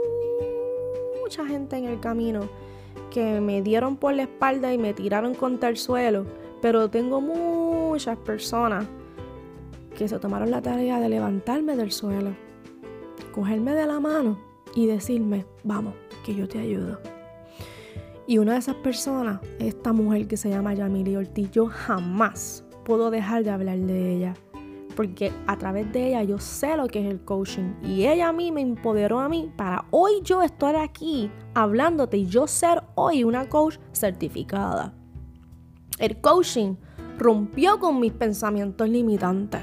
mucha 1.21 1.45
gente 1.45 1.77
en 1.77 1.85
el 1.85 2.01
camino 2.01 2.41
que 3.09 3.39
me 3.39 3.61
dieron 3.61 3.95
por 3.95 4.15
la 4.15 4.23
espalda 4.23 4.73
y 4.73 4.77
me 4.77 4.93
tiraron 4.93 5.33
contra 5.33 5.69
el 5.69 5.77
suelo, 5.77 6.25
pero 6.61 6.89
tengo 6.89 7.21
muchas 7.21 8.17
personas 8.17 8.85
que 9.97 10.09
se 10.09 10.19
tomaron 10.19 10.51
la 10.51 10.61
tarea 10.61 10.99
de 10.99 11.07
levantarme 11.07 11.77
del 11.77 11.93
suelo, 11.93 12.31
cogerme 13.33 13.75
de 13.75 13.87
la 13.87 14.01
mano 14.01 14.37
y 14.75 14.87
decirme, 14.87 15.45
vamos, 15.63 15.93
que 16.25 16.35
yo 16.35 16.49
te 16.49 16.59
ayudo. 16.59 16.99
Y 18.29 18.37
una 18.37 18.53
de 18.53 18.59
esas 18.59 18.75
personas, 18.75 19.39
esta 19.57 19.91
mujer 19.91 20.27
que 20.27 20.37
se 20.37 20.51
llama 20.51 20.75
Yamili 20.75 21.15
Ortiz, 21.15 21.49
yo 21.49 21.65
jamás 21.65 22.63
puedo 22.85 23.09
dejar 23.09 23.43
de 23.43 23.49
hablar 23.49 23.79
de 23.79 24.17
ella 24.17 24.35
porque 24.95 25.31
a 25.47 25.57
través 25.57 25.91
de 25.91 26.09
ella 26.09 26.21
yo 26.21 26.37
sé 26.37 26.77
lo 26.77 26.85
que 26.85 26.99
es 26.99 27.09
el 27.09 27.21
coaching 27.21 27.73
y 27.81 28.05
ella 28.05 28.27
a 28.27 28.31
mí 28.31 28.51
me 28.51 28.61
empoderó 28.61 29.19
a 29.19 29.29
mí 29.29 29.51
para 29.55 29.85
hoy 29.89 30.21
yo 30.23 30.43
estar 30.43 30.75
aquí 30.75 31.31
hablándote 31.55 32.17
y 32.17 32.27
yo 32.27 32.45
ser 32.45 32.83
hoy 32.93 33.23
una 33.23 33.49
coach 33.49 33.77
certificada. 33.93 34.93
El 35.97 36.21
coaching 36.21 36.75
rompió 37.17 37.79
con 37.79 37.99
mis 37.99 38.13
pensamientos 38.13 38.87
limitantes. 38.87 39.61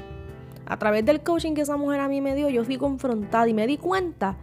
A 0.65 0.77
través 0.77 1.05
del 1.05 1.23
coaching 1.23 1.53
que 1.53 1.61
esa 1.61 1.77
mujer 1.77 2.01
a 2.01 2.09
mí 2.09 2.19
me 2.19 2.35
dio, 2.35 2.49
yo 2.49 2.65
fui 2.65 2.77
confrontada 2.77 3.47
y 3.47 3.53
me 3.53 3.65
di 3.65 3.77
cuenta 3.77 4.35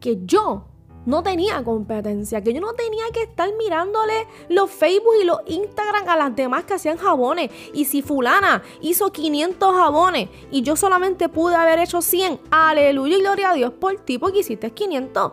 que 0.00 0.18
yo 0.24 0.71
no 1.06 1.22
tenía 1.22 1.62
competencia, 1.64 2.42
que 2.42 2.52
yo 2.52 2.60
no 2.60 2.72
tenía 2.74 3.04
que 3.12 3.22
estar 3.22 3.48
mirándole 3.58 4.26
los 4.48 4.70
Facebook 4.70 5.14
y 5.20 5.24
los 5.24 5.38
Instagram 5.46 6.08
a 6.08 6.16
las 6.16 6.36
demás 6.36 6.64
que 6.64 6.74
hacían 6.74 6.96
jabones. 6.96 7.50
Y 7.74 7.84
si 7.84 8.02
fulana 8.02 8.62
hizo 8.80 9.10
500 9.12 9.74
jabones 9.74 10.28
y 10.50 10.62
yo 10.62 10.76
solamente 10.76 11.28
pude 11.28 11.54
haber 11.54 11.78
hecho 11.80 12.02
100, 12.02 12.40
aleluya 12.50 13.16
y 13.16 13.20
gloria 13.20 13.50
a 13.50 13.54
Dios 13.54 13.72
por 13.72 13.96
ti 14.00 14.18
porque 14.18 14.40
hiciste 14.40 14.70
500. 14.70 15.32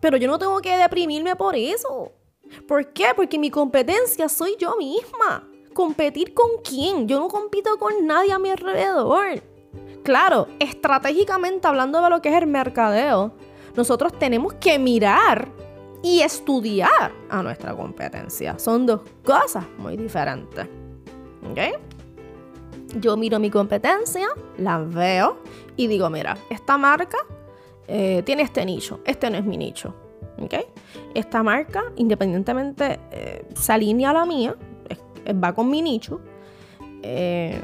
Pero 0.00 0.16
yo 0.16 0.28
no 0.28 0.38
tengo 0.38 0.60
que 0.60 0.76
deprimirme 0.76 1.34
por 1.34 1.56
eso. 1.56 2.12
¿Por 2.66 2.92
qué? 2.92 3.06
Porque 3.14 3.38
mi 3.38 3.50
competencia 3.50 4.28
soy 4.28 4.56
yo 4.58 4.76
misma. 4.76 5.48
¿Competir 5.74 6.34
con 6.34 6.48
quién? 6.62 7.06
Yo 7.08 7.18
no 7.18 7.28
compito 7.28 7.78
con 7.78 8.06
nadie 8.06 8.32
a 8.32 8.38
mi 8.38 8.50
alrededor. 8.50 9.42
Claro, 10.02 10.48
estratégicamente 10.58 11.68
hablando 11.68 12.00
de 12.00 12.10
lo 12.10 12.22
que 12.22 12.30
es 12.30 12.34
el 12.36 12.46
mercadeo, 12.46 13.34
nosotros 13.78 14.12
tenemos 14.18 14.54
que 14.54 14.76
mirar 14.76 15.48
y 16.02 16.20
estudiar 16.20 17.12
a 17.30 17.42
nuestra 17.44 17.76
competencia. 17.76 18.58
Son 18.58 18.86
dos 18.86 19.02
cosas 19.24 19.64
muy 19.78 19.96
diferentes. 19.96 20.66
¿Ok? 21.48 21.58
Yo 22.96 23.16
miro 23.16 23.38
mi 23.38 23.50
competencia, 23.50 24.26
la 24.56 24.78
veo 24.78 25.38
y 25.76 25.86
digo, 25.86 26.10
mira, 26.10 26.36
esta 26.50 26.76
marca 26.76 27.18
eh, 27.86 28.22
tiene 28.26 28.42
este 28.42 28.64
nicho, 28.64 29.00
este 29.04 29.30
no 29.30 29.38
es 29.38 29.44
mi 29.44 29.56
nicho. 29.56 29.94
¿Ok? 30.40 30.54
Esta 31.14 31.44
marca, 31.44 31.84
independientemente, 31.94 32.98
eh, 33.12 33.46
se 33.54 33.72
alinea 33.72 34.10
a 34.10 34.12
la 34.12 34.26
mía, 34.26 34.56
va 35.32 35.54
con 35.54 35.70
mi 35.70 35.82
nicho. 35.82 36.20
Eh, 37.02 37.60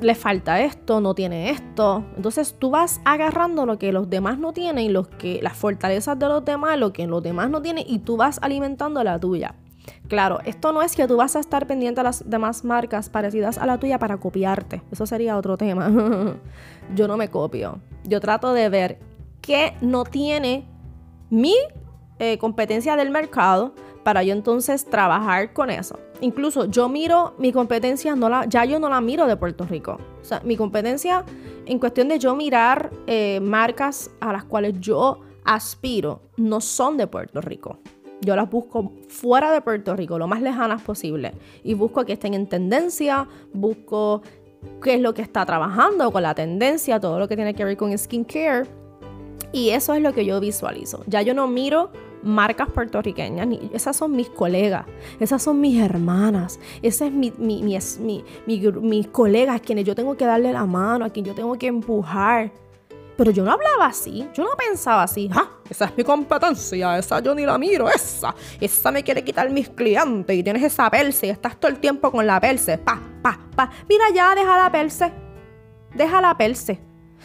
le 0.00 0.14
falta 0.14 0.60
esto, 0.60 1.00
no 1.00 1.14
tiene 1.14 1.50
esto. 1.50 2.04
Entonces 2.16 2.56
tú 2.58 2.70
vas 2.70 3.00
agarrando 3.04 3.66
lo 3.66 3.78
que 3.78 3.92
los 3.92 4.08
demás 4.08 4.38
no 4.38 4.52
tienen 4.52 4.92
los 4.92 5.08
que, 5.08 5.40
las 5.42 5.56
fortalezas 5.56 6.18
de 6.18 6.28
los 6.28 6.44
demás, 6.44 6.78
lo 6.78 6.92
que 6.92 7.06
los 7.06 7.22
demás 7.22 7.50
no 7.50 7.62
tienen 7.62 7.84
y 7.86 8.00
tú 8.00 8.16
vas 8.16 8.38
alimentando 8.42 9.02
la 9.04 9.18
tuya. 9.18 9.54
Claro, 10.08 10.40
esto 10.44 10.72
no 10.72 10.82
es 10.82 10.96
que 10.96 11.06
tú 11.06 11.16
vas 11.16 11.36
a 11.36 11.40
estar 11.40 11.66
pendiente 11.66 12.00
a 12.00 12.04
las 12.04 12.28
demás 12.28 12.64
marcas 12.64 13.08
parecidas 13.08 13.58
a 13.58 13.66
la 13.66 13.78
tuya 13.78 13.98
para 13.98 14.16
copiarte. 14.18 14.82
Eso 14.90 15.06
sería 15.06 15.36
otro 15.36 15.56
tema. 15.56 15.90
Yo 16.94 17.08
no 17.08 17.16
me 17.16 17.28
copio. 17.28 17.80
Yo 18.04 18.20
trato 18.20 18.52
de 18.52 18.68
ver 18.68 18.98
qué 19.40 19.74
no 19.80 20.04
tiene 20.04 20.66
mi 21.30 21.54
eh, 22.18 22.38
competencia 22.38 22.96
del 22.96 23.10
mercado 23.10 23.74
para 24.02 24.22
yo 24.22 24.32
entonces 24.32 24.84
trabajar 24.84 25.52
con 25.52 25.70
eso. 25.70 25.98
Incluso 26.20 26.66
yo 26.66 26.88
miro 26.88 27.34
mi 27.38 27.52
competencia, 27.52 28.14
no 28.14 28.28
la, 28.28 28.46
ya 28.46 28.64
yo 28.64 28.78
no 28.78 28.88
la 28.88 29.00
miro 29.00 29.26
de 29.26 29.36
Puerto 29.36 29.64
Rico. 29.64 29.98
O 30.20 30.24
sea, 30.24 30.40
mi 30.44 30.56
competencia 30.56 31.24
en 31.66 31.78
cuestión 31.78 32.08
de 32.08 32.18
yo 32.18 32.34
mirar 32.34 32.90
eh, 33.06 33.40
marcas 33.40 34.10
a 34.20 34.32
las 34.32 34.44
cuales 34.44 34.74
yo 34.80 35.20
aspiro 35.44 36.22
no 36.36 36.60
son 36.60 36.96
de 36.96 37.06
Puerto 37.06 37.40
Rico. 37.40 37.78
Yo 38.22 38.36
las 38.36 38.50
busco 38.50 38.92
fuera 39.08 39.50
de 39.50 39.62
Puerto 39.62 39.96
Rico, 39.96 40.18
lo 40.18 40.28
más 40.28 40.42
lejanas 40.42 40.82
posible. 40.82 41.32
Y 41.64 41.72
busco 41.74 42.04
que 42.04 42.12
estén 42.12 42.34
en 42.34 42.48
tendencia, 42.48 43.26
busco 43.54 44.22
qué 44.82 44.94
es 44.94 45.00
lo 45.00 45.14
que 45.14 45.22
está 45.22 45.46
trabajando 45.46 46.10
con 46.12 46.22
la 46.22 46.34
tendencia, 46.34 47.00
todo 47.00 47.18
lo 47.18 47.28
que 47.28 47.36
tiene 47.36 47.54
que 47.54 47.64
ver 47.64 47.78
con 47.78 47.96
skincare. 47.96 48.68
Y 49.52 49.70
eso 49.70 49.94
es 49.94 50.02
lo 50.02 50.12
que 50.12 50.26
yo 50.26 50.38
visualizo. 50.38 51.02
Ya 51.06 51.22
yo 51.22 51.32
no 51.32 51.48
miro 51.48 51.90
marcas 52.22 52.68
puertorriqueñas, 52.70 53.48
esas 53.72 53.96
son 53.96 54.12
mis 54.12 54.28
colegas, 54.30 54.86
esas 55.18 55.42
son 55.42 55.60
mis 55.60 55.80
hermanas, 55.80 56.58
esas 56.82 57.08
es 57.08 57.14
mi, 57.14 57.32
mi, 57.38 57.62
mis 58.82 59.06
colegas, 59.08 59.60
quienes 59.60 59.84
yo 59.84 59.94
tengo 59.94 60.16
que 60.16 60.26
darle 60.26 60.52
la 60.52 60.66
mano, 60.66 61.04
a 61.04 61.10
quien 61.10 61.24
yo 61.24 61.34
tengo 61.34 61.56
que 61.58 61.66
empujar. 61.66 62.52
Pero 63.16 63.32
yo 63.32 63.44
no 63.44 63.52
hablaba 63.52 63.86
así, 63.86 64.26
yo 64.32 64.44
no 64.44 64.50
pensaba 64.56 65.02
así, 65.02 65.28
ah, 65.34 65.50
esa 65.68 65.84
es 65.84 65.96
mi 65.96 66.02
competencia, 66.04 66.98
esa 66.98 67.20
yo 67.20 67.34
ni 67.34 67.44
la 67.44 67.58
miro, 67.58 67.88
esa, 67.90 68.34
esa 68.58 68.90
me 68.90 69.02
quiere 69.02 69.22
quitar 69.22 69.50
mis 69.50 69.68
clientes 69.68 70.34
y 70.34 70.42
tienes 70.42 70.62
esa 70.62 70.88
perse 70.88 71.26
y 71.26 71.30
estás 71.30 71.60
todo 71.60 71.70
el 71.70 71.78
tiempo 71.80 72.10
con 72.10 72.26
la 72.26 72.40
perse, 72.40 72.78
pa, 72.78 72.98
pa, 73.20 73.38
pa. 73.54 73.70
Mira 73.88 74.06
ya, 74.14 74.34
deja 74.34 74.56
la 74.56 74.72
perse, 74.72 75.12
deja 75.94 76.20
la 76.22 76.34
perse. 76.36 76.80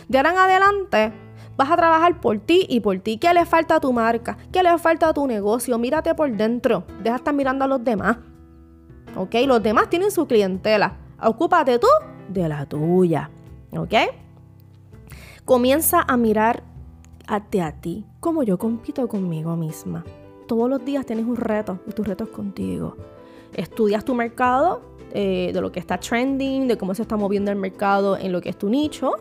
De 0.09 0.17
ahora 0.17 0.31
en 0.31 0.37
adelante, 0.37 1.13
Vas 1.57 1.71
a 1.71 1.77
trabajar 1.77 2.19
por 2.19 2.39
ti 2.39 2.65
y 2.69 2.81
por 2.81 2.99
ti. 2.99 3.17
¿Qué 3.17 3.33
le 3.33 3.45
falta 3.45 3.75
a 3.75 3.79
tu 3.79 3.93
marca? 3.93 4.37
¿Qué 4.51 4.61
le 4.61 4.77
falta 4.77 5.09
a 5.09 5.13
tu 5.13 5.25
negocio? 5.25 5.77
Mírate 5.77 6.13
por 6.13 6.31
dentro. 6.31 6.83
Deja 7.03 7.11
de 7.11 7.17
estar 7.17 7.33
mirando 7.33 7.65
a 7.65 7.67
los 7.67 7.83
demás. 7.83 8.17
¿Ok? 9.15 9.35
Los 9.47 9.63
demás 9.63 9.89
tienen 9.89 10.11
su 10.11 10.27
clientela. 10.27 10.97
Ocúpate 11.21 11.79
tú 11.79 11.87
de 12.27 12.49
la 12.49 12.65
tuya. 12.65 13.29
¿Ok? 13.71 13.93
Comienza 15.45 16.01
a 16.05 16.17
mirar 16.17 16.63
a 17.27 17.39
ti, 17.81 18.05
como 18.19 18.43
yo 18.43 18.57
compito 18.57 19.07
conmigo 19.07 19.55
misma. 19.55 20.03
Todos 20.47 20.69
los 20.69 20.83
días 20.83 21.05
tienes 21.05 21.25
un 21.25 21.35
reto 21.35 21.79
y 21.87 21.91
tu 21.91 22.03
reto 22.03 22.25
es 22.25 22.29
contigo. 22.29 22.97
Estudias 23.53 24.03
tu 24.03 24.13
mercado, 24.13 24.81
eh, 25.11 25.51
de 25.53 25.61
lo 25.61 25.71
que 25.71 25.79
está 25.79 25.97
trending, 25.97 26.67
de 26.67 26.77
cómo 26.77 26.93
se 26.93 27.01
está 27.01 27.15
moviendo 27.15 27.51
el 27.51 27.57
mercado 27.57 28.17
en 28.17 28.31
lo 28.31 28.41
que 28.41 28.49
es 28.49 28.57
tu 28.57 28.69
nicho, 28.69 29.13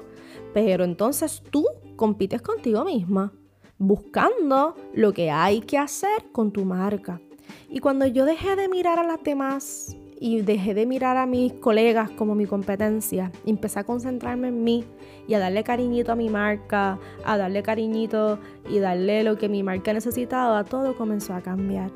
pero 0.53 0.85
entonces 0.85 1.43
tú 1.51 1.67
compites 1.97 2.43
contigo 2.43 2.85
misma, 2.85 3.33
buscando 3.79 4.75
lo 4.93 5.13
que 5.13 5.31
hay 5.31 5.61
que 5.61 5.79
hacer 5.79 6.31
con 6.33 6.53
tu 6.53 6.65
marca. 6.65 7.21
Y 7.69 7.81
cuando 7.81 8.07
yo 8.07 8.25
dejé 8.25 8.57
de 8.57 8.69
mirar 8.69 8.99
a 8.99 9.05
las 9.05 9.23
demás 9.23 9.97
y 10.21 10.43
dejé 10.43 10.75
de 10.75 10.87
mirar 10.87 11.17
a 11.17 11.27
mis 11.27 11.53
colegas 11.55 12.11
como 12.11 12.35
mi 12.35 12.47
competencia, 12.47 13.33
empecé 13.45 13.81
a 13.81 13.85
concentrarme 13.85 14.49
en 14.49 14.65
mí 14.65 14.85
y 15.27 15.35
a 15.35 15.39
darle 15.39 15.65
cariñito 15.65 16.13
a 16.13 16.17
mi 16.17 16.31
marca, 16.31 16.99
a 17.25 17.37
darle 17.37 17.63
cariñito 17.63 18.39
y 18.69 18.79
darle 18.79 19.25
lo 19.25 19.37
que 19.37 19.49
mi 19.49 19.63
marca 19.63 19.93
necesitaba, 19.93 20.65
todo 20.65 20.97
comenzó 20.97 21.35
a 21.35 21.41
cambiar. 21.41 21.91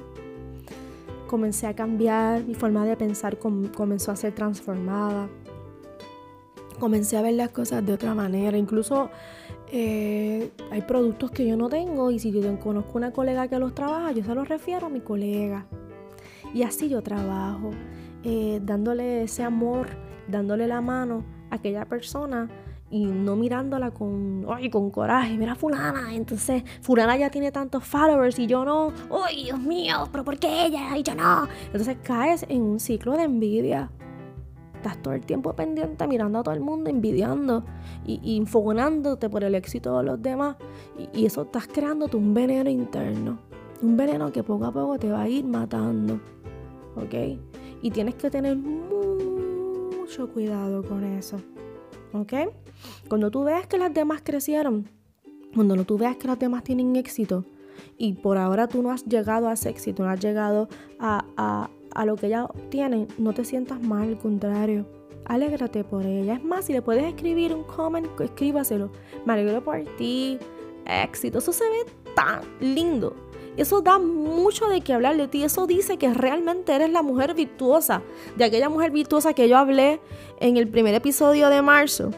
Comencé 1.29 1.67
a 1.67 1.75
cambiar, 1.75 2.45
mi 2.45 2.55
forma 2.55 2.87
de 2.87 2.97
pensar 2.97 3.39
comenzó 3.39 4.13
a 4.13 4.17
ser 4.17 4.35
transformada. 4.35 5.29
Comencé 6.81 7.17
a 7.19 7.23
ver 7.23 7.35
las 7.35 7.51
cosas 7.51 7.85
de 7.85 7.93
otra 7.93 8.15
manera. 8.15 8.57
Incluso 8.57 9.11
eh, 9.73 10.51
hay 10.71 10.83
productos 10.83 11.31
que 11.31 11.47
yo 11.47 11.57
no 11.57 11.69
tengo 11.69 12.11
y 12.11 12.19
si 12.19 12.31
yo 12.33 12.59
conozco 12.59 12.99
una 12.99 13.13
colega 13.13 13.49
que 13.49 13.59
los 13.59 13.75
trabaja, 13.75 14.13
yo 14.13 14.25
se 14.25 14.35
los 14.35 14.49
refiero 14.49 14.87
a 14.87 14.91
mi 14.91 15.01
colega. 15.01 15.67
Y 16.55 16.63
así 16.63 16.89
yo 16.89 17.03
trabajo. 17.03 17.71
Eh, 18.25 18.61
dándole 18.63 19.23
ese 19.23 19.45
amor, 19.45 19.89
dándole 20.27 20.67
la 20.67 20.81
mano 20.81 21.25
a 21.51 21.57
aquella 21.57 21.85
persona 21.85 22.49
y 22.91 23.05
no 23.05 23.37
mirándola 23.37 23.91
con, 23.91 24.47
ay, 24.49 24.71
con 24.71 24.91
coraje, 24.91 25.37
mira 25.37 25.55
fulana, 25.55 26.15
entonces 26.15 26.63
fulana 26.81 27.17
ya 27.17 27.31
tiene 27.31 27.53
tantos 27.53 27.85
followers 27.85 28.39
y 28.39 28.47
yo 28.47 28.65
no, 28.65 28.93
ay, 29.27 29.45
Dios 29.45 29.61
mío, 29.61 30.09
pero 30.11 30.25
¿por 30.25 30.39
qué 30.39 30.67
ella 30.67 30.97
y 30.97 31.03
yo 31.03 31.15
no? 31.15 31.47
Entonces 31.67 31.99
caes 32.03 32.47
en 32.49 32.63
un 32.63 32.81
ciclo 32.81 33.17
de 33.17 33.25
envidia. 33.25 33.91
Estás 34.79 35.03
todo 35.03 35.13
el 35.15 35.27
tiempo 35.27 35.55
pendiente 35.55 36.07
mirando 36.07 36.39
a 36.39 36.43
todo 36.45 36.55
el 36.55 36.61
mundo, 36.61 36.89
envidiando 36.89 37.65
y, 38.07 38.21
y 38.23 38.37
por 39.29 39.43
el 39.43 39.57
éxito 39.57 39.99
de 39.99 40.05
los 40.05 40.23
demás. 40.23 40.57
Y, 40.97 41.23
y 41.23 41.27
eso 41.27 41.43
estás 41.43 41.67
creándote 41.67 42.17
un 42.17 42.33
veneno 42.33 42.71
interno. 42.71 43.41
Un 43.83 43.97
veneno 43.97 44.31
que 44.31 44.45
poco 44.45 44.67
a 44.67 44.73
poco 44.73 44.97
te 44.99 45.11
va 45.11 45.23
a 45.23 45.29
ir 45.29 45.45
matando. 45.45 46.21
¿Ok? 46.95 47.41
Y 47.83 47.91
tienes 47.91 48.15
que 48.15 48.31
tener 48.31 48.57
mucho 48.57 50.29
cuidado 50.33 50.85
con 50.85 51.03
eso. 51.03 51.39
¿Ok? 52.13 52.33
Cuando 53.09 53.33
tú 53.33 53.43
veas 53.43 53.67
que 53.67 53.79
las 53.79 53.93
demás 53.93 54.21
crecieron, 54.23 54.89
cuando 55.55 55.83
tú 55.85 55.99
veas 55.99 56.17
que 56.17 56.29
las 56.29 56.39
demás 56.39 56.63
tienen 56.63 56.95
éxito 56.95 57.45
y 57.97 58.15
por 58.15 58.39
ahora 58.39 58.69
tú 58.69 58.83
no 58.83 58.93
has 58.93 59.05
llegado 59.05 59.49
a 59.49 59.55
ese 59.55 59.71
éxito, 59.71 60.05
no 60.05 60.11
has 60.11 60.21
llegado 60.21 60.69
a, 60.99 61.69
lo 62.05 62.17
que 62.17 62.27
ellas 62.27 62.47
tienen, 62.71 63.09
no 63.19 63.33
te 63.33 63.45
sientas 63.45 63.81
mal, 63.81 64.09
al 64.09 64.19
contrario. 64.19 64.87
Alégrate 65.25 65.85
por 65.85 66.07
ella. 66.07 66.35
Es 66.35 66.45
más, 66.45 66.65
si 66.65 66.73
le 66.73 66.81
puedes 66.81 67.05
escribir 67.05 67.55
un 67.55 67.65
comment, 67.65 68.09
escríbaselo. 68.21 68.91
Me 69.27 69.35
alegro 69.35 69.63
por 69.63 69.85
ti. 69.97 70.39
Éxito. 70.87 71.39
Eso 71.39 71.53
se 71.53 71.65
ve 71.65 71.85
tan 72.15 72.41
lindo. 72.61 73.15
Eso 73.59 73.83
da 73.83 73.99
mucho 73.99 74.69
de 74.69 74.81
qué 74.81 74.95
hablar 74.95 75.17
de 75.17 75.29
ti. 75.29 75.45
Eso 75.45 75.67
dice 75.67 75.99
que 75.99 76.15
realmente 76.15 76.73
eres 76.73 76.91
la 76.91 77.03
mujer 77.03 77.35
virtuosa. 77.35 78.03
De 78.37 78.45
aquella 78.45 78.71
mujer 78.71 78.91
virtuosa 78.91 79.35
que 79.35 79.49
yo 79.49 79.59
hablé 79.59 80.01
en 80.41 80.57
el 80.57 80.69
primer 80.69 80.95
episodio 80.95 81.51
de 81.51 81.61
marzo. 81.61 82.11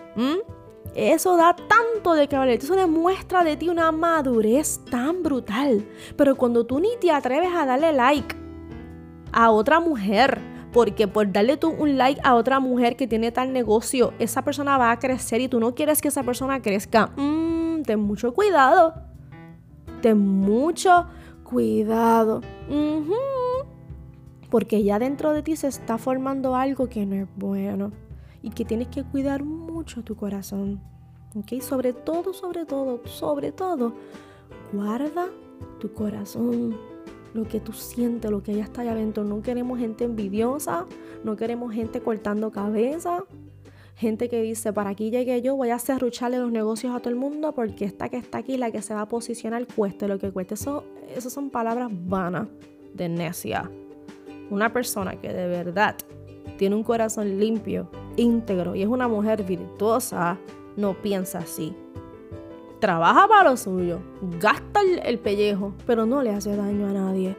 Eso 0.94 1.36
da 1.36 1.56
tanto 1.56 2.14
de 2.14 2.28
qué 2.28 2.36
hablar. 2.36 2.56
Eso 2.56 2.76
demuestra 2.76 3.42
de 3.42 3.56
ti 3.56 3.68
una 3.68 3.90
madurez 3.90 4.80
tan 4.90 5.22
brutal. 5.22 5.84
Pero 6.16 6.36
cuando 6.36 6.64
tú 6.64 6.78
ni 6.78 6.90
te 7.00 7.10
atreves 7.10 7.50
a 7.54 7.66
darle 7.66 7.92
like 7.92 8.36
a 9.32 9.50
otra 9.50 9.80
mujer, 9.80 10.38
porque 10.72 11.08
por 11.08 11.32
darle 11.32 11.56
tú 11.56 11.70
un 11.70 11.98
like 11.98 12.20
a 12.24 12.34
otra 12.34 12.60
mujer 12.60 12.96
que 12.96 13.06
tiene 13.06 13.32
tal 13.32 13.52
negocio, 13.52 14.12
esa 14.18 14.42
persona 14.42 14.78
va 14.78 14.90
a 14.92 14.98
crecer 14.98 15.40
y 15.40 15.48
tú 15.48 15.60
no 15.60 15.74
quieres 15.74 16.00
que 16.00 16.08
esa 16.08 16.22
persona 16.22 16.60
crezca, 16.62 17.08
mm, 17.16 17.82
ten 17.82 18.00
mucho 18.00 18.32
cuidado. 18.34 18.94
Ten 20.00 20.18
mucho 20.18 21.06
cuidado. 21.44 22.40
Porque 24.50 24.82
ya 24.82 24.98
dentro 24.98 25.32
de 25.32 25.42
ti 25.42 25.56
se 25.56 25.68
está 25.68 25.98
formando 25.98 26.56
algo 26.56 26.88
que 26.88 27.06
no 27.06 27.14
es 27.14 27.28
bueno 27.36 27.92
y 28.42 28.50
que 28.50 28.64
tienes 28.64 28.88
que 28.88 29.04
cuidar 29.04 29.44
mucho 29.44 30.02
tu 30.02 30.16
corazón. 30.16 30.80
¿Ok? 31.36 31.60
Sobre 31.60 31.92
todo, 31.92 32.32
sobre 32.32 32.64
todo, 32.64 33.00
sobre 33.06 33.52
todo, 33.52 33.92
guarda 34.72 35.26
tu 35.78 35.92
corazón, 35.92 36.76
lo 37.34 37.44
que 37.44 37.60
tú 37.60 37.72
sientes, 37.72 38.30
lo 38.30 38.42
que 38.42 38.54
ya 38.54 38.64
está 38.64 38.82
allá 38.82 38.92
adentro. 38.92 39.24
No 39.24 39.42
queremos 39.42 39.78
gente 39.78 40.04
envidiosa, 40.04 40.86
no 41.24 41.36
queremos 41.36 41.72
gente 41.72 42.00
cortando 42.00 42.50
cabeza, 42.50 43.24
Gente 44.00 44.30
que 44.30 44.40
dice, 44.40 44.72
para 44.72 44.88
aquí 44.88 45.10
llegué 45.10 45.42
yo, 45.42 45.56
voy 45.56 45.68
a 45.68 45.78
cerrucharle 45.78 46.38
los 46.38 46.50
negocios 46.50 46.96
a 46.96 47.00
todo 47.00 47.10
el 47.10 47.16
mundo 47.16 47.52
porque 47.52 47.84
esta 47.84 48.08
que 48.08 48.16
está 48.16 48.38
aquí, 48.38 48.56
la 48.56 48.70
que 48.70 48.80
se 48.80 48.94
va 48.94 49.02
a 49.02 49.08
posicionar, 49.10 49.66
cueste 49.66 50.08
lo 50.08 50.18
que 50.18 50.32
cueste. 50.32 50.54
Eso, 50.54 50.84
eso 51.14 51.28
son 51.28 51.50
palabras 51.50 51.90
vanas 51.92 52.48
de 52.94 53.10
necia. 53.10 53.70
Una 54.48 54.72
persona 54.72 55.20
que 55.20 55.30
de 55.34 55.46
verdad 55.48 55.96
tiene 56.56 56.76
un 56.76 56.82
corazón 56.82 57.38
limpio, 57.38 57.90
íntegro 58.16 58.74
y 58.74 58.80
es 58.80 58.88
una 58.88 59.06
mujer 59.06 59.44
virtuosa, 59.44 60.38
no 60.78 60.94
piensa 60.94 61.40
así. 61.40 61.74
Trabaja 62.80 63.28
para 63.28 63.50
lo 63.50 63.56
suyo, 63.58 64.00
gasta 64.40 64.80
el 65.04 65.18
pellejo, 65.18 65.74
pero 65.86 66.06
no 66.06 66.22
le 66.22 66.30
hace 66.30 66.56
daño 66.56 66.86
a 66.86 66.92
nadie. 66.92 67.36